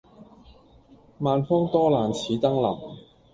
[1.19, 2.97] 萬方多難此登臨。